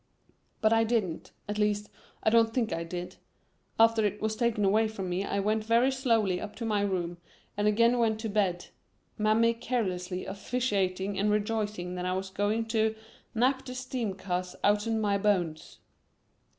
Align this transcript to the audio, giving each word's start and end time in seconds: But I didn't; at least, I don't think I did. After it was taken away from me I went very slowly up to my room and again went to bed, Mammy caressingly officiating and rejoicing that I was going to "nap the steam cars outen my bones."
But 0.61 0.73
I 0.73 0.83
didn't; 0.83 1.31
at 1.47 1.59
least, 1.59 1.91
I 2.23 2.31
don't 2.31 2.55
think 2.55 2.73
I 2.73 2.83
did. 2.83 3.17
After 3.79 4.03
it 4.03 4.19
was 4.19 4.35
taken 4.35 4.65
away 4.65 4.87
from 4.87 5.07
me 5.11 5.23
I 5.23 5.39
went 5.39 5.63
very 5.63 5.91
slowly 5.91 6.41
up 6.41 6.55
to 6.55 6.65
my 6.65 6.81
room 6.81 7.19
and 7.55 7.67
again 7.67 7.99
went 7.99 8.19
to 8.21 8.27
bed, 8.29 8.69
Mammy 9.19 9.53
caressingly 9.53 10.25
officiating 10.25 11.19
and 11.19 11.29
rejoicing 11.29 11.93
that 11.93 12.05
I 12.07 12.13
was 12.13 12.31
going 12.31 12.65
to 12.69 12.95
"nap 13.35 13.63
the 13.63 13.75
steam 13.75 14.15
cars 14.15 14.55
outen 14.63 14.99
my 14.99 15.19
bones." 15.19 15.77